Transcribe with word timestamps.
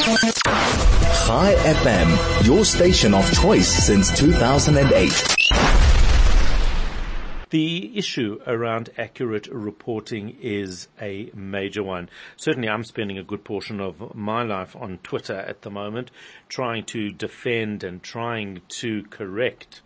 Chai 0.00 1.54
FM, 1.56 2.46
your 2.46 2.64
station 2.64 3.12
of 3.12 3.30
choice 3.34 3.68
since 3.68 4.10
2008. 4.18 5.12
The 7.50 7.98
issue 7.98 8.40
around 8.46 8.88
accurate 8.96 9.46
reporting 9.48 10.38
is 10.40 10.88
a 11.02 11.30
major 11.34 11.82
one. 11.82 12.08
Certainly 12.36 12.70
I'm 12.70 12.84
spending 12.84 13.18
a 13.18 13.22
good 13.22 13.44
portion 13.44 13.78
of 13.78 14.14
my 14.14 14.42
life 14.42 14.74
on 14.74 15.00
Twitter 15.02 15.36
at 15.36 15.60
the 15.60 15.70
moment 15.70 16.10
trying 16.48 16.84
to 16.86 17.10
defend 17.10 17.84
and 17.84 18.02
trying 18.02 18.62
to 18.80 19.02
correct 19.10 19.82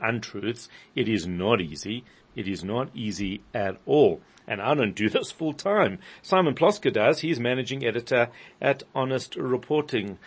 untruths. 0.00 0.68
It 0.94 1.08
is 1.08 1.26
not 1.26 1.60
easy. 1.60 2.04
It 2.36 2.46
is 2.46 2.62
not 2.62 2.90
easy 2.94 3.40
at 3.52 3.78
all. 3.86 4.20
And 4.46 4.62
I 4.62 4.74
don't 4.74 4.94
do 4.94 5.08
this 5.08 5.32
full 5.32 5.54
time. 5.54 5.98
Simon 6.22 6.54
Plosker 6.54 6.92
does. 6.92 7.20
He's 7.20 7.40
managing 7.40 7.84
editor 7.84 8.28
at 8.60 8.84
Honest 8.94 9.34
Reporting. 9.34 10.18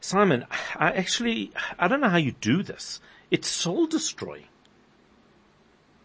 Simon, 0.00 0.46
I 0.76 0.92
actually, 0.92 1.50
I 1.78 1.88
don't 1.88 2.00
know 2.00 2.08
how 2.08 2.18
you 2.18 2.32
do 2.40 2.62
this. 2.62 3.00
It's 3.32 3.48
soul 3.48 3.86
destroying. 3.86 4.44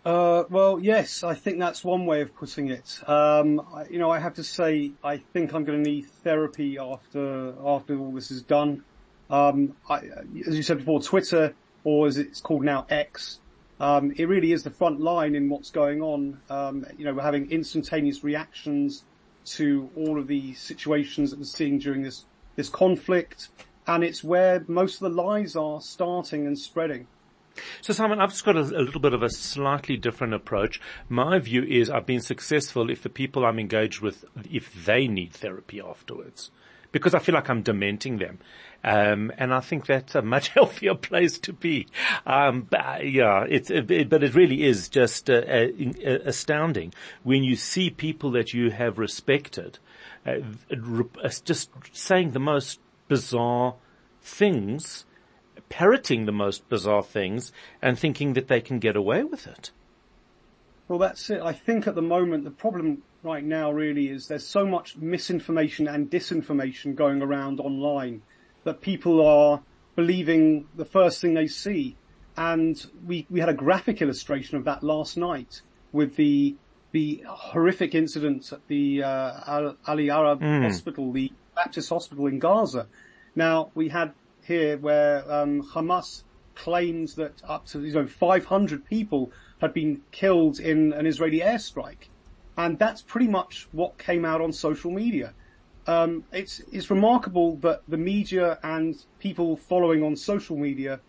Uh, 0.05 0.43
well, 0.49 0.79
yes, 0.79 1.23
I 1.23 1.33
think 1.35 1.59
that's 1.59 1.83
one 1.83 2.05
way 2.05 2.21
of 2.21 2.35
putting 2.35 2.69
it. 2.69 2.99
Um, 3.07 3.61
I, 3.73 3.85
you 3.85 3.99
know, 3.99 4.09
I 4.11 4.19
have 4.19 4.33
to 4.33 4.43
say, 4.43 4.91
I 5.03 5.17
think 5.17 5.53
I'm 5.53 5.63
going 5.63 5.81
to 5.81 5.89
need 5.89 6.07
therapy 6.23 6.77
after 6.77 7.53
after 7.65 7.97
all 7.97 8.11
this 8.11 8.29
is 8.29 8.41
done. 8.41 8.83
Um, 9.29 9.75
I, 9.89 10.01
as 10.45 10.57
you 10.57 10.63
said 10.63 10.79
before, 10.79 11.01
Twitter, 11.01 11.53
or 11.85 12.07
as 12.07 12.17
it's 12.17 12.41
called 12.41 12.65
now, 12.65 12.85
X, 12.89 13.39
it 14.15 14.27
really 14.27 14.51
is 14.51 14.63
the 14.63 14.69
front 14.69 14.99
line 15.01 15.35
in 15.35 15.49
what's 15.49 15.69
going 15.69 16.01
on. 16.01 16.39
Um, 16.49 16.85
you 16.97 17.05
know, 17.05 17.13
we're 17.13 17.21
having 17.21 17.51
instantaneous 17.51 18.23
reactions 18.23 19.03
to 19.45 19.89
all 19.95 20.17
of 20.17 20.27
the 20.27 20.53
situations 20.53 21.31
that 21.31 21.39
we're 21.39 21.45
seeing 21.45 21.79
during 21.79 22.01
this 22.01 22.25
this 22.55 22.69
conflict, 22.69 23.49
and 23.87 24.03
it's 24.03 24.23
where 24.23 24.63
most 24.67 25.01
of 25.01 25.11
the 25.11 25.21
lies 25.21 25.55
are 25.55 25.81
starting 25.81 26.45
and 26.45 26.57
spreading. 26.57 27.07
So 27.81 27.93
Simon, 27.93 28.19
I've 28.19 28.29
just 28.29 28.45
got 28.45 28.55
a, 28.55 28.61
a, 28.61 28.81
little 28.81 29.01
bit 29.01 29.13
of 29.13 29.21
a 29.21 29.29
slightly 29.29 29.97
different 29.97 30.33
approach. 30.33 30.79
My 31.09 31.39
view 31.39 31.63
is 31.63 31.89
I've 31.89 32.05
been 32.05 32.21
successful 32.21 32.89
if 32.89 33.03
the 33.03 33.09
people 33.09 33.45
I'm 33.45 33.59
engaged 33.59 34.01
with, 34.01 34.25
if 34.49 34.85
they 34.85 35.07
need 35.07 35.33
therapy 35.33 35.81
afterwards. 35.81 36.51
Because 36.93 37.13
I 37.13 37.19
feel 37.19 37.35
like 37.35 37.49
I'm 37.49 37.63
dementing 37.63 38.19
them. 38.19 38.39
Um, 38.85 39.33
and 39.37 39.53
I 39.53 39.59
think 39.59 39.85
that's 39.85 40.15
a 40.15 40.21
much 40.21 40.47
healthier 40.55 40.95
place 40.95 41.37
to 41.39 41.51
be. 41.51 41.87
Um, 42.25 42.65
but, 42.69 43.05
yeah, 43.09 43.45
it's, 43.49 43.69
it, 43.69 44.09
but 44.09 44.23
it 44.23 44.33
really 44.33 44.63
is 44.63 44.87
just 44.87 45.29
uh, 45.29 45.33
uh, 45.33 45.67
astounding 46.23 46.93
when 47.23 47.43
you 47.43 47.57
see 47.57 47.89
people 47.89 48.31
that 48.31 48.53
you 48.53 48.71
have 48.71 48.97
respected, 48.97 49.79
uh, 50.25 50.35
just 51.43 51.69
saying 51.91 52.31
the 52.31 52.39
most 52.39 52.79
bizarre 53.09 53.75
things, 54.21 55.05
parroting 55.69 56.25
the 56.25 56.31
most 56.31 56.69
bizarre 56.69 57.03
things 57.03 57.51
and 57.81 57.97
thinking 57.97 58.33
that 58.33 58.47
they 58.47 58.61
can 58.61 58.79
get 58.79 58.95
away 58.95 59.23
with 59.23 59.47
it. 59.47 59.71
Well, 60.87 60.99
that's 60.99 61.29
it. 61.29 61.41
I 61.41 61.53
think 61.53 61.87
at 61.87 61.95
the 61.95 62.01
moment 62.01 62.43
the 62.43 62.51
problem 62.51 63.03
right 63.23 63.43
now 63.43 63.71
really 63.71 64.09
is 64.09 64.27
there's 64.27 64.45
so 64.45 64.65
much 64.65 64.97
misinformation 64.97 65.87
and 65.87 66.11
disinformation 66.11 66.93
going 66.93 67.21
around 67.21 67.59
online 67.59 68.21
that 68.65 68.81
people 68.81 69.25
are 69.25 69.61
believing 69.95 70.67
the 70.75 70.85
first 70.85 71.21
thing 71.21 71.33
they 71.33 71.47
see. 71.47 71.95
And 72.35 72.83
we, 73.05 73.27
we 73.29 73.39
had 73.39 73.49
a 73.49 73.53
graphic 73.53 74.01
illustration 74.01 74.57
of 74.57 74.65
that 74.65 74.83
last 74.83 75.17
night 75.17 75.61
with 75.91 76.15
the, 76.15 76.55
the 76.91 77.23
horrific 77.27 77.95
incidents 77.95 78.51
at 78.51 78.67
the, 78.67 79.03
uh, 79.03 79.73
Ali 79.87 80.09
Arab 80.09 80.41
mm. 80.41 80.63
hospital, 80.63 81.11
the 81.11 81.31
Baptist 81.55 81.89
hospital 81.89 82.27
in 82.27 82.39
Gaza. 82.39 82.87
Now 83.35 83.71
we 83.75 83.89
had 83.89 84.13
here 84.41 84.77
where, 84.77 85.31
um, 85.31 85.61
Hamas 85.61 86.23
claims 86.55 87.15
that 87.15 87.41
up 87.47 87.65
to, 87.67 87.83
you 87.83 87.93
know, 87.93 88.07
500 88.07 88.85
people 88.85 89.31
had 89.63 89.73
been 89.73 90.01
killed 90.11 90.59
in 90.59 90.93
an 90.93 91.07
Israeli 91.07 91.39
airstrike. 91.39 92.09
And 92.55 92.77
that's 92.77 93.01
pretty 93.01 93.27
much 93.27 93.67
what 93.71 93.97
came 93.97 94.23
out 94.25 94.41
on 94.41 94.53
social 94.53 94.91
media 94.91 95.33
um, 95.85 96.23
it's 96.31 96.61
it's 96.71 96.89
remarkable 96.89 97.57
that 97.57 97.81
the 97.87 97.97
media 97.97 98.57
and 98.63 98.95
people 99.19 99.57
following 99.57 100.03
on 100.03 100.15
social 100.15 100.57
media 100.57 100.99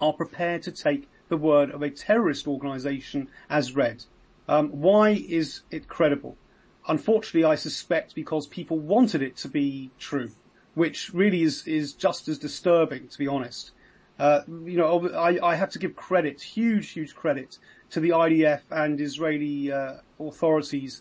are 0.00 0.12
prepared 0.12 0.62
to 0.62 0.72
take 0.72 1.08
the 1.28 1.36
word 1.36 1.70
of 1.70 1.82
a 1.82 1.90
terrorist 1.90 2.46
organisation 2.46 3.28
as 3.48 3.74
read. 3.74 4.04
Um, 4.48 4.68
why 4.68 5.10
is 5.10 5.62
it 5.70 5.88
credible? 5.88 6.36
Unfortunately, 6.88 7.44
I 7.44 7.56
suspect 7.56 8.14
because 8.14 8.46
people 8.46 8.78
wanted 8.78 9.22
it 9.22 9.36
to 9.38 9.48
be 9.48 9.90
true, 9.98 10.30
which 10.74 11.12
really 11.12 11.42
is 11.42 11.66
is 11.66 11.92
just 11.92 12.28
as 12.28 12.38
disturbing, 12.38 13.08
to 13.08 13.18
be 13.18 13.26
honest. 13.26 13.72
Uh, 14.20 14.42
you 14.66 14.76
know, 14.76 15.08
I, 15.14 15.38
I, 15.42 15.54
have 15.54 15.70
to 15.70 15.78
give 15.78 15.96
credit, 15.96 16.42
huge, 16.42 16.90
huge 16.90 17.14
credit, 17.14 17.58
to 17.88 18.00
the 18.00 18.10
IDF 18.10 18.60
and 18.70 19.00
Israeli 19.00 19.72
uh, 19.72 19.94
authorities 20.20 21.00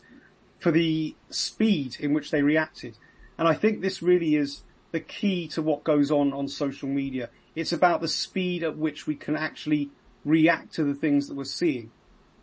for 0.58 0.72
the 0.72 1.14
speed 1.30 1.98
in 2.00 2.14
which 2.14 2.32
they 2.32 2.42
reacted. 2.42 2.98
And 3.38 3.46
I 3.46 3.56
think 3.56 3.82
this 3.82 4.02
really 4.02 4.38
is 4.38 4.64
the 4.92 5.02
key 5.02 5.50
to 5.50 5.62
what 5.62 5.84
goes 5.84 6.12
on 6.12 6.32
on 6.32 6.48
social 6.48 6.88
media. 6.88 7.30
It's 7.56 7.74
about 7.74 8.00
the 8.00 8.08
speed 8.08 8.64
at 8.64 8.78
which 8.78 9.06
we 9.06 9.16
can 9.16 9.36
actually 9.36 9.92
react 10.24 10.74
to 10.76 10.86
the 10.86 10.96
things 10.96 11.28
that 11.28 11.36
we're 11.36 11.44
seeing. 11.44 11.92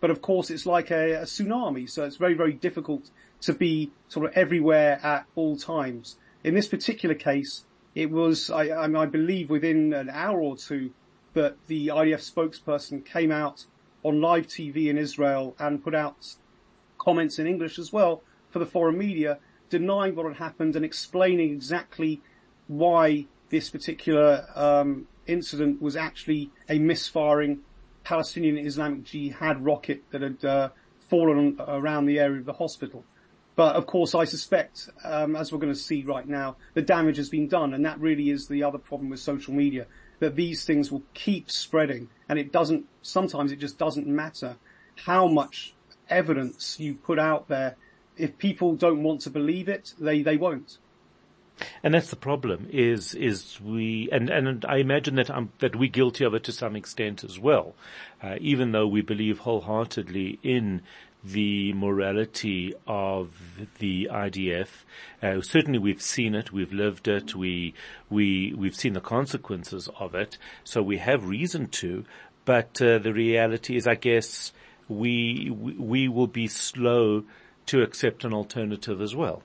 But 0.00 0.10
of 0.10 0.20
course 0.20 0.50
it's 0.50 0.66
like 0.66 0.90
a, 0.90 1.14
a 1.14 1.22
tsunami, 1.22 1.88
so 1.88 2.04
it's 2.04 2.16
very, 2.16 2.34
very 2.34 2.52
difficult 2.52 3.10
to 3.40 3.54
be 3.54 3.92
sort 4.08 4.26
of 4.26 4.32
everywhere 4.36 5.00
at 5.02 5.24
all 5.36 5.56
times. 5.56 6.16
In 6.44 6.52
this 6.52 6.68
particular 6.68 7.14
case, 7.14 7.64
it 7.96 8.10
was, 8.10 8.50
I, 8.50 8.84
I, 8.84 9.06
believe 9.06 9.48
within 9.48 9.94
an 9.94 10.10
hour 10.10 10.38
or 10.38 10.54
two 10.54 10.92
that 11.32 11.56
the 11.66 11.88
IDF 11.88 12.30
spokesperson 12.30 13.02
came 13.04 13.32
out 13.32 13.64
on 14.02 14.20
live 14.20 14.46
TV 14.46 14.88
in 14.88 14.98
Israel 14.98 15.56
and 15.58 15.82
put 15.82 15.94
out 15.94 16.36
comments 16.98 17.38
in 17.38 17.46
English 17.46 17.78
as 17.78 17.94
well 17.94 18.22
for 18.50 18.58
the 18.58 18.66
foreign 18.66 18.98
media, 18.98 19.38
denying 19.70 20.14
what 20.14 20.26
had 20.26 20.36
happened 20.36 20.76
and 20.76 20.84
explaining 20.84 21.50
exactly 21.50 22.20
why 22.68 23.24
this 23.48 23.70
particular 23.70 24.46
um, 24.54 25.08
incident 25.26 25.80
was 25.80 25.96
actually 25.96 26.50
a 26.68 26.78
misfiring 26.78 27.60
Palestinian 28.04 28.58
Islamic 28.58 29.04
Jihad 29.04 29.64
rocket 29.64 30.02
that 30.10 30.20
had 30.20 30.44
uh, 30.44 30.68
fallen 30.98 31.56
around 31.66 32.04
the 32.04 32.18
area 32.18 32.40
of 32.40 32.44
the 32.44 32.52
hospital. 32.52 33.04
But 33.56 33.74
of 33.74 33.86
course, 33.86 34.14
I 34.14 34.24
suspect, 34.24 34.90
um, 35.02 35.34
as 35.34 35.50
we're 35.50 35.58
going 35.58 35.72
to 35.72 35.78
see 35.78 36.02
right 36.02 36.28
now, 36.28 36.56
the 36.74 36.82
damage 36.82 37.16
has 37.16 37.30
been 37.30 37.48
done, 37.48 37.74
and 37.74 37.84
that 37.86 37.98
really 37.98 38.30
is 38.30 38.46
the 38.46 38.62
other 38.62 38.78
problem 38.78 39.10
with 39.10 39.20
social 39.20 39.54
media. 39.54 39.86
That 40.18 40.36
these 40.36 40.64
things 40.64 40.92
will 40.92 41.02
keep 41.14 41.50
spreading, 41.50 42.08
and 42.28 42.38
it 42.38 42.52
doesn't. 42.52 42.86
Sometimes 43.02 43.52
it 43.52 43.56
just 43.56 43.78
doesn't 43.78 44.06
matter 44.06 44.56
how 45.04 45.26
much 45.26 45.74
evidence 46.08 46.78
you 46.78 46.94
put 46.94 47.18
out 47.18 47.48
there, 47.48 47.76
if 48.16 48.38
people 48.38 48.74
don't 48.76 49.02
want 49.02 49.20
to 49.22 49.30
believe 49.30 49.68
it, 49.68 49.94
they, 49.98 50.22
they 50.22 50.36
won't. 50.36 50.78
And 51.82 51.94
that's 51.94 52.10
the 52.10 52.16
problem 52.16 52.68
is, 52.70 53.14
is 53.14 53.58
we, 53.60 54.08
and, 54.12 54.28
and 54.28 54.64
I 54.68 54.76
imagine 54.76 55.14
that, 55.16 55.30
um, 55.30 55.50
that 55.60 55.74
we're 55.74 55.88
guilty 55.88 56.24
of 56.24 56.34
it 56.34 56.44
to 56.44 56.52
some 56.52 56.76
extent 56.76 57.24
as 57.24 57.38
well. 57.38 57.74
Uh, 58.22 58.36
even 58.40 58.72
though 58.72 58.86
we 58.86 59.00
believe 59.00 59.38
wholeheartedly 59.38 60.38
in 60.42 60.82
the 61.24 61.72
morality 61.72 62.74
of 62.86 63.34
the 63.78 64.08
IDF. 64.12 64.68
Uh, 65.22 65.40
certainly 65.40 65.78
we've 65.78 66.02
seen 66.02 66.34
it, 66.34 66.52
we've 66.52 66.72
lived 66.72 67.08
it, 67.08 67.34
we, 67.34 67.74
we, 68.08 68.54
we've 68.56 68.76
seen 68.76 68.92
the 68.92 69.00
consequences 69.00 69.88
of 69.98 70.14
it, 70.14 70.38
so 70.62 70.82
we 70.82 70.98
have 70.98 71.26
reason 71.26 71.66
to, 71.66 72.04
but 72.44 72.80
uh, 72.80 72.98
the 72.98 73.12
reality 73.12 73.76
is, 73.76 73.88
I 73.88 73.96
guess, 73.96 74.52
we, 74.88 75.50
we 75.50 76.06
will 76.06 76.28
be 76.28 76.46
slow 76.46 77.24
to 77.66 77.82
accept 77.82 78.24
an 78.24 78.32
alternative 78.32 79.00
as 79.00 79.16
well. 79.16 79.42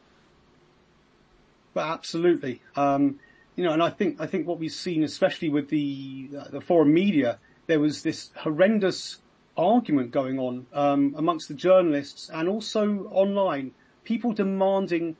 But 1.74 1.88
absolutely. 1.88 2.62
Um, 2.76 3.20
you 3.56 3.64
know, 3.64 3.72
and 3.72 3.84
I 3.84 3.90
think, 3.90 4.20
I 4.20 4.28
think 4.28 4.48
what 4.48 4.60
we've 4.60 4.72
seen, 4.72 5.04
especially 5.04 5.50
with 5.50 5.70
the, 5.70 6.30
uh, 6.38 6.50
the 6.50 6.62
foreign 6.62 6.94
media, 6.94 7.40
there 7.68 7.80
was 7.80 8.04
this 8.04 8.32
horrendous 8.36 9.20
argument 9.58 10.12
going 10.12 10.40
on, 10.40 10.68
um, 10.74 11.14
amongst 11.18 11.48
the 11.48 11.54
journalists 11.54 12.30
and 12.34 12.48
also 12.50 13.10
online. 13.12 13.72
People 14.04 14.34
demanding 14.34 15.16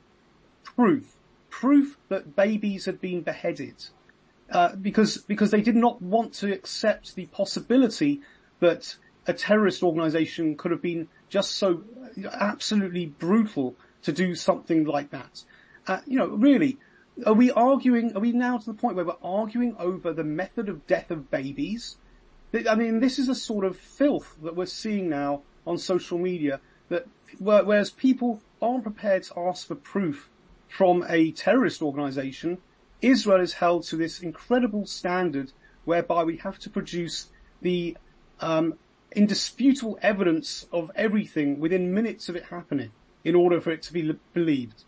proof, 0.64 1.16
proof 1.50 1.98
that 2.08 2.34
babies 2.34 2.86
had 2.86 3.00
been 3.00 3.20
beheaded. 3.22 3.86
Uh, 4.50 4.74
because, 4.76 5.18
because 5.18 5.50
they 5.50 5.62
did 5.62 5.76
not 5.76 6.02
want 6.02 6.34
to 6.34 6.52
accept 6.52 7.14
the 7.14 7.26
possibility 7.26 8.20
that 8.60 8.96
a 9.26 9.32
terrorist 9.32 9.82
organization 9.82 10.56
could 10.56 10.70
have 10.70 10.82
been 10.82 11.08
just 11.28 11.52
so 11.52 11.82
absolutely 12.32 13.06
brutal 13.06 13.74
to 14.02 14.12
do 14.12 14.34
something 14.34 14.84
like 14.84 15.10
that. 15.10 15.44
Uh, 15.86 16.00
you 16.06 16.18
know, 16.18 16.26
really, 16.26 16.78
are 17.26 17.34
we 17.34 17.50
arguing, 17.50 18.16
are 18.16 18.20
we 18.20 18.32
now 18.32 18.58
to 18.58 18.66
the 18.66 18.74
point 18.74 18.96
where 18.96 19.04
we're 19.04 19.14
arguing 19.22 19.76
over 19.78 20.12
the 20.12 20.24
method 20.24 20.68
of 20.68 20.86
death 20.86 21.10
of 21.10 21.30
babies? 21.30 21.96
I 22.68 22.74
mean, 22.74 23.00
this 23.00 23.18
is 23.18 23.28
a 23.28 23.34
sort 23.34 23.64
of 23.64 23.76
filth 23.76 24.36
that 24.42 24.54
we're 24.54 24.66
seeing 24.66 25.08
now 25.08 25.42
on 25.66 25.78
social 25.78 26.18
media 26.18 26.60
that, 26.88 27.06
whereas 27.38 27.90
people 27.90 28.40
aren't 28.60 28.84
prepared 28.84 29.24
to 29.24 29.38
ask 29.38 29.66
for 29.66 29.74
proof 29.74 30.28
from 30.68 31.04
a 31.08 31.32
terrorist 31.32 31.82
organization, 31.82 32.58
Israel 33.00 33.40
is 33.40 33.54
held 33.54 33.84
to 33.84 33.96
this 33.96 34.20
incredible 34.20 34.86
standard 34.86 35.52
whereby 35.84 36.22
we 36.24 36.36
have 36.38 36.58
to 36.60 36.70
produce 36.70 37.30
the 37.60 37.96
um, 38.40 38.74
indisputable 39.14 39.98
evidence 40.02 40.66
of 40.72 40.90
everything 40.94 41.58
within 41.58 41.92
minutes 41.92 42.28
of 42.28 42.36
it 42.36 42.44
happening 42.44 42.90
in 43.24 43.34
order 43.34 43.60
for 43.60 43.70
it 43.70 43.82
to 43.82 43.92
be 43.92 44.18
believed. 44.32 44.84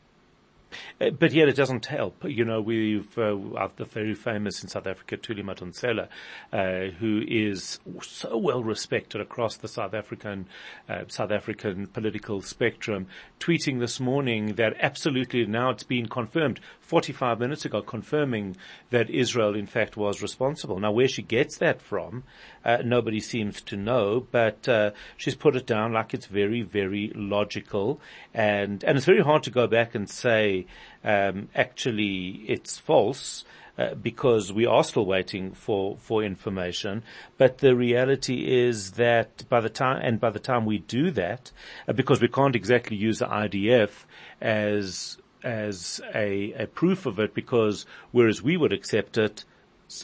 Uh, 1.00 1.10
but 1.10 1.32
yet 1.32 1.48
it 1.48 1.56
doesn't 1.56 1.86
help. 1.86 2.24
You 2.24 2.44
know, 2.44 2.60
we've 2.60 3.18
uh, 3.18 3.68
the 3.76 3.84
very 3.84 4.14
famous 4.14 4.62
in 4.62 4.68
South 4.68 4.86
Africa, 4.86 5.16
Thuli 5.16 5.42
Madonsela, 5.42 6.08
uh, 6.52 6.92
who 6.98 7.22
is 7.26 7.80
so 8.02 8.36
well 8.36 8.62
respected 8.62 9.20
across 9.20 9.56
the 9.56 9.68
South 9.68 9.94
African 9.94 10.46
uh, 10.88 11.04
South 11.08 11.30
African 11.30 11.86
political 11.86 12.40
spectrum, 12.42 13.06
tweeting 13.40 13.80
this 13.80 14.00
morning 14.00 14.54
that 14.54 14.74
absolutely 14.80 15.46
now 15.46 15.70
it's 15.70 15.84
been 15.84 16.08
confirmed 16.08 16.60
45 16.80 17.40
minutes 17.40 17.64
ago, 17.64 17.82
confirming 17.82 18.56
that 18.90 19.10
Israel 19.10 19.54
in 19.54 19.66
fact 19.66 19.96
was 19.96 20.22
responsible. 20.22 20.78
Now, 20.78 20.92
where 20.92 21.08
she 21.08 21.22
gets 21.22 21.58
that 21.58 21.80
from, 21.80 22.24
uh, 22.64 22.78
nobody 22.84 23.20
seems 23.20 23.60
to 23.62 23.76
know, 23.76 24.26
but 24.30 24.68
she's 25.16 25.34
put 25.34 25.56
it 25.56 25.66
down 25.66 25.92
like 25.92 26.14
it's 26.14 26.26
very, 26.26 26.62
very 26.62 27.10
logical, 27.14 28.00
and 28.32 28.84
and 28.84 28.96
it's 28.96 29.06
very 29.06 29.22
hard 29.22 29.42
to 29.44 29.50
go 29.50 29.66
back 29.66 29.94
and 29.94 30.08
say 30.08 30.63
um, 31.04 31.48
actually 31.54 32.44
it's 32.46 32.78
false. 32.78 33.44
Uh, 33.76 33.92
because 33.92 34.52
we 34.52 34.66
are 34.66 34.84
still 34.84 35.04
waiting 35.04 35.50
for, 35.50 35.96
for 35.96 36.22
information. 36.22 37.02
But 37.38 37.58
the 37.58 37.74
reality 37.74 38.46
is 38.46 38.92
that 38.92 39.48
by 39.48 39.58
the 39.58 39.68
time, 39.68 40.00
and 40.00 40.20
by 40.20 40.30
the 40.30 40.38
time 40.38 40.64
we 40.64 40.78
do 40.78 41.10
that, 41.10 41.50
uh, 41.88 41.92
because 41.92 42.20
we 42.20 42.28
can't 42.28 42.54
exactly 42.54 42.96
use 42.96 43.18
the 43.18 43.26
IDF 43.26 44.04
as, 44.40 45.18
as 45.42 46.00
a, 46.14 46.52
a 46.52 46.66
proof 46.68 47.04
of 47.04 47.18
it 47.18 47.34
because 47.34 47.84
whereas 48.12 48.40
we 48.42 48.56
would 48.56 48.72
accept 48.72 49.18
it, 49.18 49.44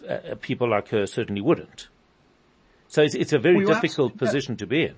uh, 0.08 0.34
people 0.40 0.68
like 0.68 0.88
her 0.88 1.06
certainly 1.06 1.40
wouldn't. 1.40 1.86
So 2.88 3.02
it's, 3.02 3.14
it's 3.14 3.32
a 3.32 3.38
very 3.38 3.64
difficult 3.64 4.16
position 4.18 4.56
to 4.56 4.66
be 4.66 4.82
in. 4.86 4.96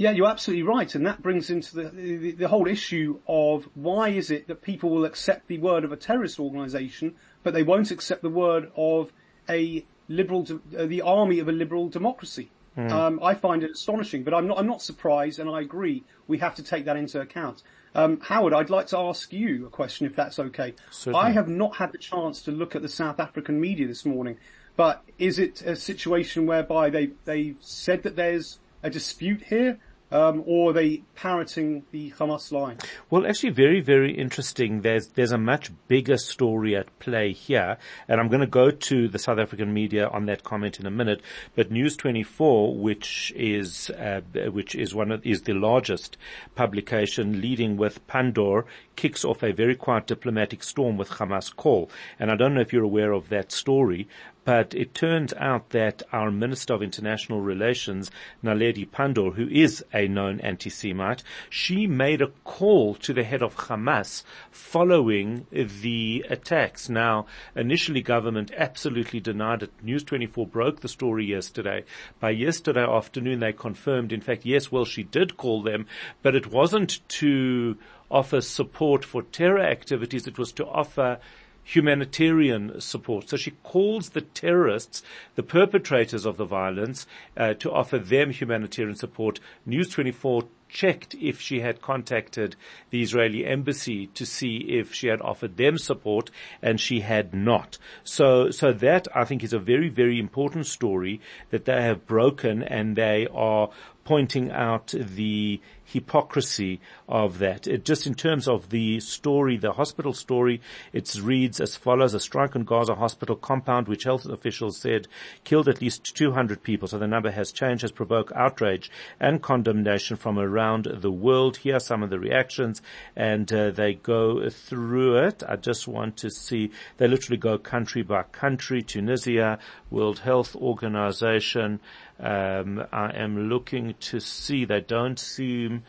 Yeah, 0.00 0.12
you're 0.12 0.30
absolutely 0.30 0.62
right, 0.62 0.94
and 0.94 1.04
that 1.04 1.20
brings 1.20 1.50
into 1.50 1.74
the, 1.74 1.90
the, 1.90 2.30
the 2.32 2.48
whole 2.48 2.66
issue 2.66 3.20
of 3.28 3.68
why 3.74 4.08
is 4.08 4.30
it 4.30 4.48
that 4.48 4.62
people 4.62 4.88
will 4.88 5.04
accept 5.04 5.46
the 5.46 5.58
word 5.58 5.84
of 5.84 5.92
a 5.92 5.96
terrorist 5.96 6.40
organisation, 6.40 7.16
but 7.42 7.52
they 7.52 7.62
won't 7.62 7.90
accept 7.90 8.22
the 8.22 8.30
word 8.30 8.72
of 8.76 9.12
a 9.50 9.84
liberal, 10.08 10.46
uh, 10.74 10.86
the 10.86 11.02
army 11.02 11.38
of 11.38 11.50
a 11.50 11.52
liberal 11.52 11.90
democracy. 11.90 12.50
Mm. 12.78 12.90
Um, 12.90 13.20
I 13.22 13.34
find 13.34 13.62
it 13.62 13.72
astonishing, 13.72 14.24
but 14.24 14.32
I'm 14.32 14.46
not. 14.46 14.56
I'm 14.56 14.66
not 14.66 14.80
surprised, 14.80 15.38
and 15.38 15.50
I 15.50 15.60
agree. 15.60 16.02
We 16.28 16.38
have 16.38 16.54
to 16.54 16.62
take 16.62 16.86
that 16.86 16.96
into 16.96 17.20
account. 17.20 17.62
Um, 17.94 18.20
Howard, 18.20 18.54
I'd 18.54 18.70
like 18.70 18.86
to 18.86 18.98
ask 18.98 19.30
you 19.34 19.66
a 19.66 19.68
question, 19.68 20.06
if 20.06 20.16
that's 20.16 20.38
okay. 20.38 20.76
Certainly. 20.90 21.26
I 21.26 21.30
have 21.32 21.48
not 21.48 21.76
had 21.76 21.92
the 21.92 21.98
chance 21.98 22.40
to 22.44 22.52
look 22.52 22.74
at 22.74 22.80
the 22.80 22.88
South 22.88 23.20
African 23.20 23.60
media 23.60 23.86
this 23.86 24.06
morning, 24.06 24.38
but 24.76 25.04
is 25.18 25.38
it 25.38 25.60
a 25.60 25.76
situation 25.76 26.46
whereby 26.46 26.88
they 26.88 27.10
they 27.26 27.56
said 27.60 28.02
that 28.04 28.16
there's 28.16 28.60
a 28.82 28.88
dispute 28.88 29.42
here? 29.42 29.78
Um, 30.12 30.42
or 30.46 30.70
are 30.70 30.72
they 30.72 31.02
parroting 31.14 31.84
the 31.92 32.10
Hamas 32.12 32.50
line? 32.50 32.78
Well, 33.10 33.26
actually, 33.26 33.50
very, 33.50 33.80
very 33.80 34.16
interesting. 34.16 34.80
There's 34.80 35.08
there's 35.08 35.32
a 35.32 35.38
much 35.38 35.70
bigger 35.88 36.16
story 36.16 36.76
at 36.76 36.98
play 36.98 37.32
here, 37.32 37.78
and 38.08 38.20
I'm 38.20 38.28
going 38.28 38.40
to 38.40 38.46
go 38.46 38.70
to 38.70 39.08
the 39.08 39.18
South 39.18 39.38
African 39.38 39.72
media 39.72 40.08
on 40.08 40.26
that 40.26 40.42
comment 40.42 40.80
in 40.80 40.86
a 40.86 40.90
minute. 40.90 41.22
But 41.54 41.70
News 41.70 41.96
24, 41.96 42.76
which 42.76 43.32
is 43.36 43.90
uh, 43.90 44.22
which 44.50 44.74
is 44.74 44.94
one 44.94 45.12
of 45.12 45.24
is 45.24 45.42
the 45.42 45.54
largest 45.54 46.16
publication, 46.54 47.40
leading 47.40 47.76
with 47.76 48.04
Pandor, 48.08 48.64
kicks 49.00 49.24
off 49.24 49.42
a 49.42 49.50
very 49.50 49.74
quiet 49.74 50.06
diplomatic 50.06 50.62
storm 50.62 50.98
with 50.98 51.08
Hamas 51.08 51.56
call. 51.56 51.90
And 52.18 52.30
I 52.30 52.36
don't 52.36 52.52
know 52.52 52.60
if 52.60 52.70
you're 52.70 52.84
aware 52.84 53.12
of 53.12 53.30
that 53.30 53.50
story, 53.50 54.06
but 54.44 54.74
it 54.74 54.92
turns 54.92 55.32
out 55.34 55.70
that 55.70 56.02
our 56.12 56.30
Minister 56.30 56.74
of 56.74 56.82
International 56.82 57.40
Relations, 57.40 58.10
Naledi 58.44 58.86
Pandor, 58.86 59.34
who 59.34 59.48
is 59.48 59.82
a 59.94 60.06
known 60.06 60.38
anti-Semite, 60.40 61.22
she 61.48 61.86
made 61.86 62.20
a 62.20 62.28
call 62.44 62.94
to 62.96 63.14
the 63.14 63.24
head 63.24 63.42
of 63.42 63.56
Hamas 63.56 64.22
following 64.50 65.46
the 65.50 66.26
attacks. 66.28 66.90
Now, 66.90 67.24
initially 67.56 68.02
government 68.02 68.50
absolutely 68.54 69.20
denied 69.20 69.62
it. 69.62 69.72
News 69.82 70.04
24 70.04 70.46
broke 70.46 70.80
the 70.80 70.88
story 70.88 71.24
yesterday. 71.24 71.84
By 72.18 72.32
yesterday 72.32 72.84
afternoon, 72.84 73.40
they 73.40 73.54
confirmed, 73.54 74.12
in 74.12 74.20
fact, 74.20 74.44
yes, 74.44 74.70
well, 74.70 74.84
she 74.84 75.04
did 75.04 75.38
call 75.38 75.62
them, 75.62 75.86
but 76.20 76.34
it 76.34 76.48
wasn't 76.48 77.00
to 77.20 77.78
offer 78.10 78.40
support 78.40 79.04
for 79.04 79.22
terror 79.22 79.60
activities. 79.60 80.26
It 80.26 80.38
was 80.38 80.52
to 80.52 80.66
offer 80.66 81.18
humanitarian 81.62 82.80
support. 82.80 83.28
So 83.28 83.36
she 83.36 83.52
calls 83.62 84.10
the 84.10 84.22
terrorists, 84.22 85.02
the 85.34 85.42
perpetrators 85.42 86.24
of 86.24 86.36
the 86.36 86.44
violence, 86.44 87.06
uh, 87.36 87.54
to 87.54 87.70
offer 87.70 87.98
them 87.98 88.30
humanitarian 88.30 88.96
support. 88.96 89.40
News 89.66 89.90
24 89.90 90.48
checked 90.70 91.14
if 91.14 91.40
she 91.40 91.60
had 91.60 91.82
contacted 91.82 92.56
the 92.90 93.02
Israeli 93.02 93.44
embassy 93.44 94.06
to 94.08 94.24
see 94.24 94.56
if 94.68 94.94
she 94.94 95.08
had 95.08 95.20
offered 95.20 95.56
them 95.56 95.78
support 95.78 96.30
and 96.62 96.80
she 96.80 97.00
had 97.00 97.34
not. 97.34 97.78
So, 98.04 98.50
so 98.50 98.72
that 98.72 99.08
I 99.14 99.24
think 99.24 99.42
is 99.42 99.52
a 99.52 99.58
very, 99.58 99.88
very 99.88 100.18
important 100.18 100.66
story 100.66 101.20
that 101.50 101.64
they 101.64 101.82
have 101.82 102.06
broken 102.06 102.62
and 102.62 102.96
they 102.96 103.26
are 103.32 103.70
pointing 104.04 104.50
out 104.50 104.92
the 104.96 105.60
hypocrisy 105.84 106.80
of 107.08 107.38
that. 107.38 107.66
It, 107.66 107.84
just 107.84 108.06
in 108.06 108.14
terms 108.14 108.48
of 108.48 108.70
the 108.70 109.00
story, 109.00 109.56
the 109.56 109.72
hospital 109.72 110.12
story, 110.12 110.60
it 110.92 111.14
reads 111.22 111.60
as 111.60 111.76
follows, 111.76 112.14
a 112.14 112.20
strike 112.20 112.56
on 112.56 112.64
Gaza 112.64 112.94
hospital 112.94 113.36
compound, 113.36 113.88
which 113.88 114.04
health 114.04 114.26
officials 114.26 114.78
said 114.78 115.06
killed 115.44 115.68
at 115.68 115.80
least 115.80 116.16
200 116.16 116.62
people. 116.62 116.88
So 116.88 116.98
the 116.98 117.06
number 117.06 117.30
has 117.30 117.52
changed, 117.52 117.82
has 117.82 117.92
provoked 117.92 118.32
outrage 118.34 118.90
and 119.20 119.42
condemnation 119.42 120.16
from 120.16 120.38
around 120.60 120.86
the 120.92 121.10
world. 121.10 121.56
Here 121.56 121.76
are 121.76 121.80
some 121.80 122.02
of 122.02 122.10
the 122.10 122.18
reactions 122.18 122.82
and 123.16 123.50
uh, 123.52 123.70
they 123.70 123.94
go 123.94 124.48
through 124.50 125.16
it. 125.26 125.42
I 125.48 125.56
just 125.56 125.88
want 125.88 126.18
to 126.18 126.30
see, 126.30 126.70
they 126.98 127.08
literally 127.08 127.38
go 127.38 127.56
country 127.56 128.02
by 128.02 128.24
country, 128.24 128.82
Tunisia, 128.82 129.58
World 129.90 130.18
Health 130.20 130.54
Organization, 130.54 131.80
um, 132.18 132.84
I 132.92 133.16
am 133.16 133.48
looking 133.48 133.94
to 134.00 134.20
see 134.20 134.66
they 134.66 134.82
don't 134.82 135.18
seem 135.18 135.84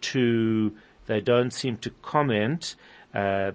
to 0.00 0.74
they 1.06 1.20
don't 1.20 1.52
seem 1.52 1.76
to 1.76 1.90
comment 2.02 2.74
uh, 3.16 3.52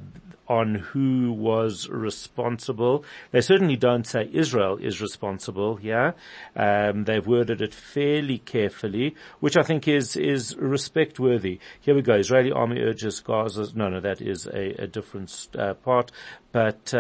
on 0.48 0.76
who 0.76 1.32
was 1.32 1.88
responsible. 1.90 3.06
They 3.32 3.40
certainly 3.40 3.78
don't 3.78 4.06
say 4.06 4.30
Israel 4.34 4.78
is 4.82 5.00
responsible 5.00 5.78
here. 5.78 6.14
Um, 6.58 7.06
they've 7.06 7.26
worded 7.26 7.62
it 7.62 7.74
fairly 7.74 8.40
carefully, 8.40 9.16
which 9.40 9.56
I 9.56 9.64
think 9.64 9.88
is 9.88 10.18
is 10.18 10.58
respect 10.58 11.20
worthy. 11.20 11.60
Here 11.80 11.96
we 11.96 12.02
go. 12.02 12.16
Israeli 12.16 12.52
army 12.52 12.82
urges 12.82 13.22
Gaza. 13.22 13.68
No, 13.76 13.88
no, 13.88 14.02
that 14.02 14.22
is 14.22 14.46
a, 14.48 14.84
a 14.84 14.88
different 14.88 15.32
uh, 15.58 15.74
part. 15.76 16.12
But 16.52 16.94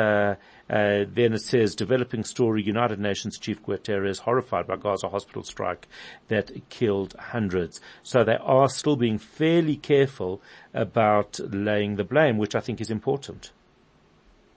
uh, 0.72 1.06
then 1.13 1.34
it 1.34 1.42
says, 1.42 1.75
developing 1.75 2.24
story, 2.24 2.63
United 2.63 2.98
Nations 2.98 3.38
Chief 3.38 3.62
Guterres 3.62 4.20
horrified 4.20 4.68
by 4.68 4.78
Gaza 4.78 5.10
hospital 5.10 5.44
strike 5.44 5.88
that 6.30 6.50
killed 6.70 7.13
hundreds. 7.20 7.82
So 8.04 8.24
they 8.24 8.38
are 8.38 8.70
still 8.70 8.96
being 8.96 9.18
fairly 9.18 9.75
careful 9.75 10.42
about 10.74 11.40
laying 11.40 11.98
the 11.98 12.06
blame, 12.06 12.38
which 12.38 12.56
I 12.56 12.62
think 12.62 12.80
is 12.80 12.90
important. 12.90 13.51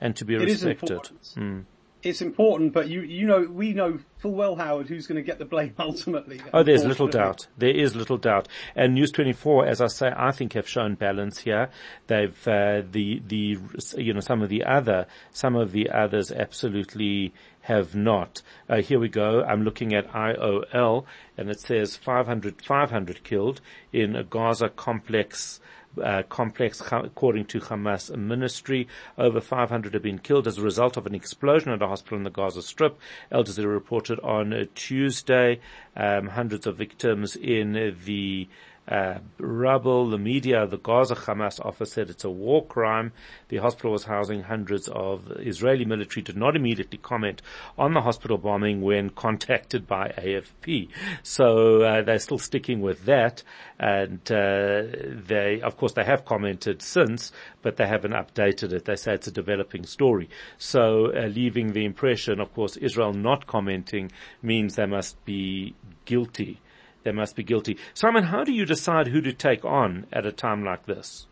And 0.00 0.14
to 0.16 0.24
be 0.24 0.36
it 0.36 0.42
respected. 0.42 1.00
Mm 1.36 1.64
it's 2.04 2.20
important, 2.20 2.72
but 2.72 2.88
you 2.88 3.02
you 3.02 3.26
know 3.26 3.42
we 3.42 3.72
know 3.72 3.98
full 4.18 4.32
well 4.32 4.56
Howard 4.56 4.88
who's 4.88 5.06
going 5.06 5.16
to 5.16 5.22
get 5.22 5.38
the 5.38 5.44
blame 5.44 5.74
ultimately. 5.78 6.40
Oh, 6.52 6.62
there's 6.62 6.84
little 6.84 7.08
doubt. 7.08 7.46
There 7.58 7.74
is 7.74 7.96
little 7.96 8.18
doubt. 8.18 8.48
And 8.74 8.94
News 8.94 9.10
24, 9.12 9.66
as 9.66 9.80
I 9.80 9.86
say, 9.86 10.12
I 10.14 10.32
think 10.32 10.52
have 10.54 10.68
shown 10.68 10.94
balance 10.94 11.38
here. 11.38 11.70
They've 12.06 12.48
uh, 12.48 12.82
the 12.90 13.22
the 13.26 13.58
you 13.96 14.12
know 14.12 14.20
some 14.20 14.42
of 14.42 14.48
the 14.48 14.64
other 14.64 15.06
some 15.32 15.56
of 15.56 15.72
the 15.72 15.90
others 15.90 16.30
absolutely 16.30 17.32
have 17.62 17.94
not. 17.94 18.42
Uh, 18.68 18.82
here 18.82 19.00
we 19.00 19.08
go. 19.08 19.42
I'm 19.42 19.62
looking 19.62 19.94
at 19.94 20.10
IOL, 20.12 21.04
and 21.38 21.48
it 21.48 21.60
says 21.60 21.96
500 21.96 22.62
500 22.62 23.24
killed 23.24 23.60
in 23.92 24.14
a 24.16 24.22
Gaza 24.22 24.68
complex 24.68 25.60
uh, 26.02 26.22
complex, 26.28 26.80
according 26.80 27.46
to 27.46 27.60
Hamas 27.60 28.14
ministry. 28.16 28.88
Over 29.18 29.40
500 29.40 29.94
have 29.94 30.02
been 30.02 30.18
killed 30.18 30.46
as 30.46 30.58
a 30.58 30.62
result 30.62 30.96
of 30.96 31.06
an 31.06 31.14
explosion 31.14 31.72
at 31.72 31.82
a 31.82 31.88
hospital 31.88 32.18
in 32.18 32.24
the 32.24 32.30
Gaza 32.30 32.62
Strip. 32.62 32.98
Al 33.30 33.44
Jazeera 33.44 33.72
reported 33.72 34.20
on 34.20 34.68
Tuesday 34.74 35.60
um, 35.96 36.28
hundreds 36.28 36.66
of 36.66 36.76
victims 36.76 37.36
in 37.36 37.96
the 38.04 38.48
uh, 38.86 39.18
rubble. 39.38 40.10
The 40.10 40.18
media, 40.18 40.66
the 40.66 40.76
Gaza 40.76 41.14
Hamas 41.14 41.64
office 41.64 41.92
said 41.92 42.10
it's 42.10 42.24
a 42.24 42.30
war 42.30 42.64
crime. 42.66 43.12
The 43.48 43.58
hospital 43.58 43.92
was 43.92 44.04
housing 44.04 44.42
hundreds 44.42 44.88
of 44.88 45.32
Israeli 45.38 45.84
military. 45.84 46.22
Did 46.22 46.36
not 46.36 46.56
immediately 46.56 46.98
comment 46.98 47.40
on 47.78 47.94
the 47.94 48.02
hospital 48.02 48.38
bombing 48.38 48.82
when 48.82 49.10
contacted 49.24 49.86
by 49.86 50.08
AFP. 50.18 50.88
So 51.22 51.82
uh, 51.82 52.02
they're 52.02 52.18
still 52.18 52.38
sticking 52.38 52.80
with 52.80 53.04
that, 53.06 53.42
and 53.78 54.20
uh, 54.30 54.82
they, 55.26 55.60
of 55.62 55.76
course, 55.76 55.92
they 55.92 56.04
have 56.04 56.24
commented 56.24 56.82
since, 56.82 57.32
but 57.62 57.76
they 57.76 57.86
haven't 57.86 58.12
updated 58.12 58.72
it. 58.72 58.84
They 58.84 58.96
say 58.96 59.14
it's 59.14 59.26
a 59.28 59.32
developing 59.32 59.84
story. 59.84 60.28
So 60.58 61.12
uh, 61.14 61.26
leaving 61.26 61.72
the 61.72 61.84
impression, 61.84 62.40
of 62.40 62.52
course, 62.54 62.76
Israel 62.76 63.12
not 63.12 63.46
commenting 63.46 64.12
means 64.42 64.74
they 64.74 64.86
must 64.86 65.24
be 65.24 65.74
guilty 66.04 66.60
they 67.04 67.12
must 67.12 67.36
be 67.36 67.44
guilty. 67.44 67.78
Simon, 67.92 68.24
how 68.24 68.42
do 68.44 68.52
you 68.52 68.64
decide 68.66 69.08
who 69.08 69.20
to 69.20 69.32
take 69.32 69.64
on 69.64 70.06
at 70.12 70.26
a 70.26 70.32
time 70.32 70.64
like 70.64 70.86
this? 70.86 71.26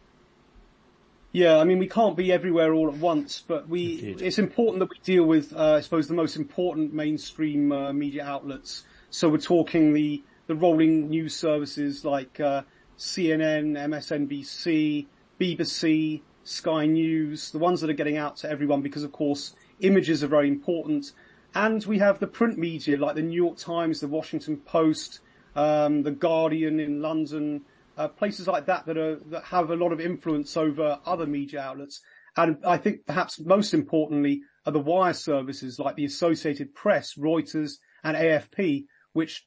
Yeah, 1.32 1.56
I 1.58 1.64
mean, 1.64 1.78
we 1.78 1.88
can't 1.88 2.14
be 2.14 2.30
everywhere 2.30 2.74
all 2.74 2.88
at 2.88 2.98
once, 2.98 3.42
but 3.46 3.66
we, 3.66 3.94
Indeed. 3.94 4.22
it's 4.22 4.38
important 4.38 4.80
that 4.80 4.90
we 4.90 4.98
deal 5.02 5.24
with, 5.24 5.54
uh, 5.54 5.76
I 5.76 5.80
suppose, 5.80 6.06
the 6.06 6.14
most 6.14 6.36
important 6.36 6.92
mainstream 6.92 7.72
uh, 7.72 7.92
media 7.94 8.22
outlets. 8.22 8.84
So 9.08 9.30
we're 9.30 9.38
talking 9.38 9.94
the, 9.94 10.22
the 10.46 10.54
rolling 10.54 11.08
news 11.08 11.34
services 11.34 12.04
like 12.04 12.38
uh, 12.38 12.62
CNN, 12.98 13.78
MSNBC, 13.78 15.06
BBC, 15.40 16.20
Sky 16.44 16.84
News, 16.84 17.50
the 17.50 17.58
ones 17.58 17.80
that 17.80 17.88
are 17.88 17.94
getting 17.94 18.18
out 18.18 18.36
to 18.38 18.50
everyone 18.50 18.82
because, 18.82 19.02
of 19.02 19.12
course, 19.12 19.54
images 19.80 20.22
are 20.22 20.28
very 20.28 20.48
important. 20.48 21.12
And 21.54 21.84
we 21.86 21.98
have 21.98 22.18
the 22.18 22.26
print 22.26 22.58
media 22.58 22.98
like 22.98 23.14
the 23.14 23.22
New 23.22 23.42
York 23.42 23.56
Times, 23.56 24.00
the 24.00 24.08
Washington 24.08 24.58
Post, 24.58 25.20
um, 25.54 26.02
the 26.02 26.10
Guardian 26.10 26.80
in 26.80 27.02
London, 27.02 27.62
uh, 27.96 28.08
places 28.08 28.46
like 28.46 28.66
that 28.66 28.86
that 28.86 28.96
are 28.96 29.16
that 29.26 29.44
have 29.44 29.70
a 29.70 29.76
lot 29.76 29.92
of 29.92 30.00
influence 30.00 30.56
over 30.56 30.98
other 31.04 31.26
media 31.26 31.60
outlets. 31.60 32.00
And 32.36 32.58
I 32.64 32.78
think 32.78 33.04
perhaps 33.06 33.38
most 33.40 33.74
importantly 33.74 34.42
are 34.64 34.72
the 34.72 34.78
wire 34.78 35.12
services 35.12 35.78
like 35.78 35.96
the 35.96 36.06
Associated 36.06 36.74
Press, 36.74 37.14
Reuters, 37.14 37.74
and 38.02 38.16
AFP, 38.16 38.84
which 39.12 39.46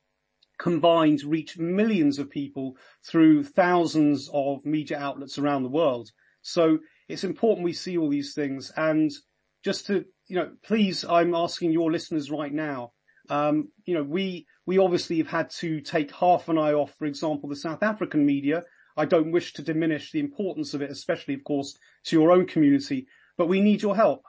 combined 0.57 1.23
reach 1.23 1.57
millions 1.57 2.19
of 2.19 2.29
people 2.29 2.77
through 3.03 3.43
thousands 3.43 4.29
of 4.33 4.65
media 4.65 4.97
outlets 4.97 5.37
around 5.37 5.63
the 5.63 5.69
world. 5.69 6.11
So 6.41 6.79
it's 7.07 7.23
important 7.23 7.65
we 7.65 7.73
see 7.73 7.97
all 7.97 8.09
these 8.09 8.33
things. 8.33 8.71
And 8.77 9.11
just 9.63 9.87
to, 9.87 10.05
you 10.27 10.35
know, 10.35 10.51
please, 10.63 11.03
I'm 11.03 11.33
asking 11.33 11.71
your 11.71 11.91
listeners 11.91 12.31
right 12.31 12.53
now, 12.53 12.93
um, 13.29 13.69
you 13.85 13.93
know, 13.93 14.03
we, 14.03 14.47
we 14.65 14.77
obviously 14.77 15.17
have 15.17 15.27
had 15.27 15.49
to 15.61 15.81
take 15.81 16.11
half 16.11 16.49
an 16.49 16.57
eye 16.57 16.73
off, 16.73 16.93
for 16.97 17.05
example, 17.05 17.49
the 17.49 17.55
South 17.55 17.83
African 17.83 18.25
media. 18.25 18.63
I 18.97 19.05
don't 19.05 19.31
wish 19.31 19.53
to 19.53 19.61
diminish 19.61 20.11
the 20.11 20.19
importance 20.19 20.73
of 20.73 20.81
it, 20.81 20.91
especially, 20.91 21.33
of 21.33 21.43
course, 21.43 21.77
to 22.05 22.15
your 22.15 22.31
own 22.31 22.45
community, 22.45 23.07
but 23.37 23.47
we 23.47 23.61
need 23.61 23.81
your 23.81 23.95
help. 23.95 24.23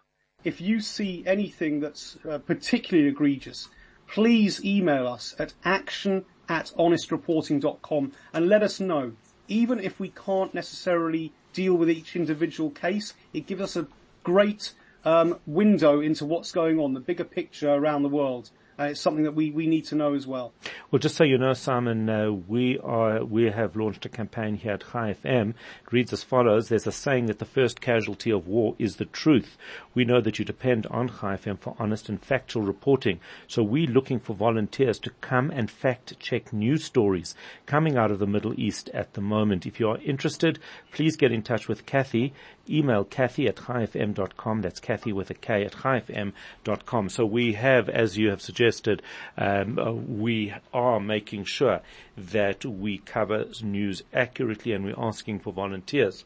If 0.44 0.60
you 0.60 0.80
see 0.80 1.24
anything 1.26 1.80
that's 1.80 2.18
uh, 2.28 2.38
particularly 2.38 3.08
egregious, 3.08 3.68
please 4.06 4.64
email 4.64 5.06
us 5.06 5.34
at 5.38 5.54
action 5.64 6.24
at 6.48 6.72
honestreporting.com 6.78 8.12
and 8.32 8.48
let 8.48 8.62
us 8.62 8.80
know. 8.80 9.12
Even 9.48 9.78
if 9.78 10.00
we 10.00 10.10
can't 10.10 10.54
necessarily 10.54 11.32
deal 11.52 11.74
with 11.74 11.90
each 11.90 12.16
individual 12.16 12.70
case, 12.70 13.14
it 13.32 13.46
gives 13.46 13.62
us 13.62 13.76
a 13.76 13.86
great 14.24 14.72
um, 15.04 15.38
window 15.46 16.00
into 16.00 16.24
what's 16.24 16.50
going 16.50 16.80
on, 16.80 16.92
the 16.92 17.00
bigger 17.00 17.24
picture 17.24 17.70
around 17.70 18.02
the 18.02 18.08
world. 18.08 18.50
Uh, 18.78 18.84
it's 18.84 19.00
something 19.00 19.24
that 19.24 19.34
we, 19.34 19.50
we 19.50 19.66
need 19.66 19.86
to 19.86 19.94
know 19.94 20.12
as 20.12 20.26
well. 20.26 20.52
Well, 20.90 20.98
just 20.98 21.16
so 21.16 21.24
you 21.24 21.38
know, 21.38 21.54
Simon, 21.54 22.10
uh, 22.10 22.30
we 22.30 22.78
are 22.80 23.24
we 23.24 23.44
have 23.44 23.74
launched 23.74 24.04
a 24.04 24.10
campaign 24.10 24.56
here 24.56 24.72
at 24.72 24.84
Chai 24.92 25.14
FM. 25.14 25.50
It 25.50 25.92
reads 25.92 26.12
as 26.12 26.22
follows: 26.22 26.68
There's 26.68 26.86
a 26.86 26.92
saying 26.92 27.26
that 27.26 27.38
the 27.38 27.46
first 27.46 27.80
casualty 27.80 28.30
of 28.30 28.46
war 28.46 28.74
is 28.78 28.96
the 28.96 29.06
truth. 29.06 29.56
We 29.94 30.04
know 30.04 30.20
that 30.20 30.38
you 30.38 30.44
depend 30.44 30.86
on 30.88 31.08
Chai 31.08 31.36
FM 31.36 31.58
for 31.58 31.74
honest 31.78 32.10
and 32.10 32.22
factual 32.22 32.64
reporting, 32.64 33.20
so 33.46 33.62
we're 33.62 33.86
looking 33.86 34.20
for 34.20 34.34
volunteers 34.34 34.98
to 35.00 35.10
come 35.22 35.50
and 35.50 35.70
fact 35.70 36.20
check 36.20 36.52
news 36.52 36.84
stories 36.84 37.34
coming 37.64 37.96
out 37.96 38.10
of 38.10 38.18
the 38.18 38.26
Middle 38.26 38.58
East 38.60 38.90
at 38.90 39.14
the 39.14 39.22
moment. 39.22 39.64
If 39.64 39.80
you 39.80 39.88
are 39.88 39.98
interested, 39.98 40.58
please 40.92 41.16
get 41.16 41.32
in 41.32 41.42
touch 41.42 41.66
with 41.66 41.86
Kathy. 41.86 42.34
Email 42.68 43.04
Kathy 43.04 43.46
at 43.46 43.56
chaifm.com. 43.56 44.60
That's 44.60 44.80
Kathy 44.80 45.12
with 45.12 45.30
a 45.30 45.34
K 45.34 45.64
at 45.64 45.72
chaifm.com. 45.72 47.08
So 47.08 47.24
we 47.24 47.52
have, 47.52 47.88
as 47.88 48.18
you 48.18 48.30
have 48.30 48.42
suggested 48.42 48.65
suggested, 48.66 49.02
um, 49.36 49.78
uh, 49.78 49.92
we 49.92 50.52
are 50.72 51.00
making 51.00 51.44
sure 51.44 51.80
that 52.16 52.64
we 52.64 52.98
cover 52.98 53.46
news 53.62 54.02
accurately 54.12 54.72
and 54.72 54.84
we're 54.84 54.98
asking 54.98 55.38
for 55.38 55.52
volunteers 55.52 56.24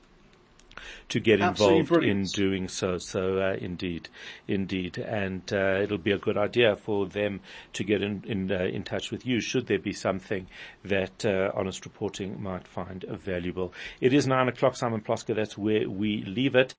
to 1.09 1.20
get 1.20 1.40
involved 1.40 1.92
in 2.02 2.25
doing 2.25 2.68
so. 2.68 2.99
So 2.99 3.38
uh, 3.38 3.56
indeed, 3.61 4.09
indeed, 4.49 4.99
and 4.99 5.42
uh, 5.52 5.80
it'll 5.82 5.99
be 5.99 6.12
a 6.12 6.18
good 6.18 6.38
idea 6.38 6.76
for 6.76 7.06
them 7.06 7.40
to 7.75 7.85
get 7.85 8.02
in 8.02 8.25
in, 8.26 8.50
uh, 8.50 8.64
in 8.64 8.85
touch 8.85 9.11
with 9.11 9.26
you 9.26 9.40
should 9.40 9.66
there 9.66 9.78
be 9.78 9.92
something 9.92 10.47
that 10.85 11.25
uh, 11.25 11.50
honest 11.54 11.85
reporting 11.85 12.42
might 12.42 12.66
find 12.66 13.04
valuable. 13.09 13.73
It 14.00 14.12
is 14.12 14.26
nine 14.26 14.49
o'clock, 14.49 14.76
Simon 14.76 15.00
Plosker. 15.00 15.35
That's 15.35 15.59
where 15.59 15.88
we 15.88 16.23
leave 16.25 16.54
it. 16.54 16.68